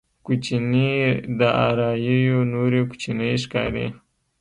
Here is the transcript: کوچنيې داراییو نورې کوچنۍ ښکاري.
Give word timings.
کوچنيې 0.25 0.99
داراییو 1.39 2.39
نورې 2.53 2.81
کوچنۍ 2.89 3.33
ښکاري. 3.43 3.87